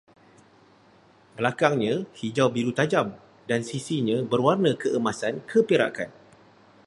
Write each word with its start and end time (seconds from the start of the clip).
Belakangnya 1.37 1.95
hijau-biru 2.19 2.71
tajam, 2.79 3.07
dan 3.49 3.61
sisinya 3.69 4.17
berwarna 4.31 4.71
keemasan-keperakan 4.81 6.09